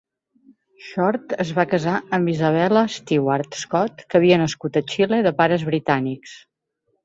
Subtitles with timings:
[0.85, 5.71] Shortt es va casar amb Isabella Stewart Scott, que havia nascut a Xile de pares
[5.73, 6.37] britànics.